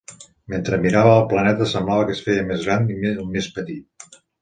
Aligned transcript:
Mentre 0.53 0.79
mirava, 0.85 1.11
el 1.17 1.27
planeta 1.35 1.69
semblava 1.75 2.09
que 2.09 2.17
es 2.17 2.25
feia 2.31 2.49
més 2.51 2.67
gran 2.71 2.91
i 2.99 3.17
més 3.37 3.55
petit. 3.61 4.15